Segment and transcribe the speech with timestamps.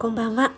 [0.00, 0.54] こんばんは。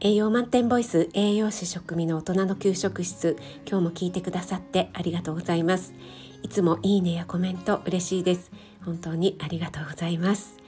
[0.00, 3.38] 栄養満点ボイス栄養士食味の大人の給食室。
[3.66, 5.94] 今日も聞いてくださってありがとうございます。
[6.42, 8.50] いつもいいねやコメント嬉しいです。
[8.84, 10.58] 本当にありがとうございます。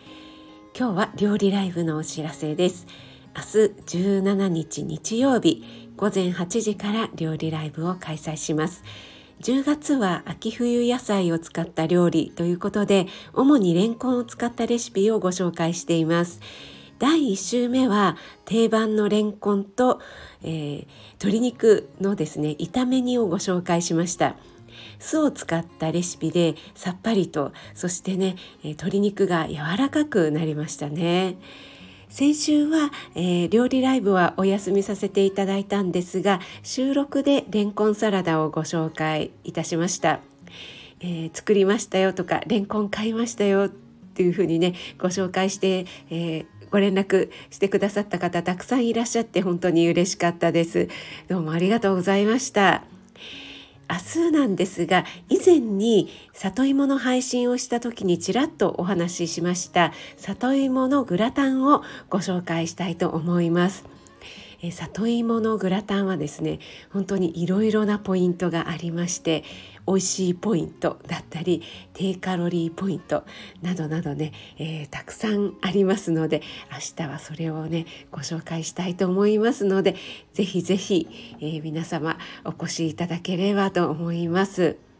[0.74, 2.86] 今日は料理ライブのお知らせです。
[3.36, 8.84] 明日17日日曜日午前8時から料理ライブを開催します。
[9.42, 16.40] 10月は秋冬野菜を使った料理ということで主にレンコンを使ったレシピをご紹介しています。
[16.98, 20.00] 第1週目は定番のレンコンと、
[20.42, 24.36] えー、鶏肉のですね炒め煮をご紹介しました。
[24.98, 31.36] 酢を使ったレシピでさっぱりとそしてね、え、鶏肉が柔らかくなりましたね。
[32.08, 40.20] 先週は、えー、料理ライブはお休みさせていただいたんですが収録でレンコンサラダをご紹介いたしました、
[41.00, 50.88] えー、作りましたよとかレンコン買いましたよっていうふうにねご紹介して、えー、ご連絡してくださった方たくさんいらっしゃって本当に嬉しかったです。
[51.28, 52.82] どうもありがとうございました。
[53.88, 63.84] 明日なんですが以前に里芋の配信をした時にちらっとお話ししました里芋のグラタンをご紹介したいと思います。
[64.62, 66.58] え里芋のグラタンはですね
[66.90, 69.44] 本当にいろいろなポイントがありまして
[69.86, 73.24] 美味しいポイントだったり低カロリーポイント
[73.62, 79.96] などなどね、えー、たくさんありますので明日はそれをねご紹介したいと思いますので
[80.32, 81.08] ぜひぜひ、
[81.40, 84.93] えー、皆様お越しいただければと思います。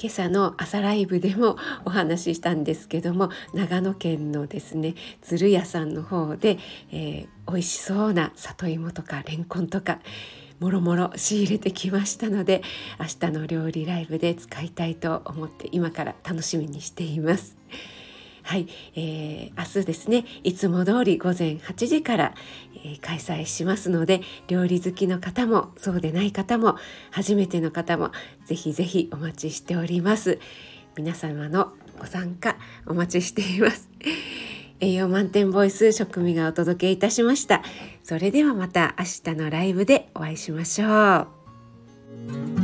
[0.00, 6.58] 今朝の朝ライブでもお話ししたんですけども長野県のですね鶴屋さんの方で、
[6.92, 9.98] えー、美味しそうな里芋とかレンコンとか
[10.60, 12.62] もろもろ仕入れてきましたので
[12.98, 17.56] 明日の料理ライブで使いたいと思って今から楽しみにしています。
[18.48, 22.34] はい、えー、明日ですねいつも通り午前8時から、
[22.82, 26.76] えー、開催しますので料理好きの方もそうでない方も
[27.10, 28.10] 初めての方も
[28.46, 30.38] ぜひぜひお待ちしております。
[30.96, 32.56] 皆様のご参加
[32.86, 33.90] お待ちしています。
[34.80, 37.62] 栄養満点ボイス食味がお届けいたしました。
[38.02, 41.26] それではまた明日のライブでお会いしましょ
[42.54, 42.57] う。